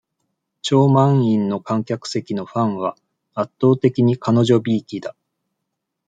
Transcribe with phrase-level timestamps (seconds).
[0.63, 2.95] 超満員の観客席のファンは、
[3.35, 5.15] 圧倒的に彼女びいきだ。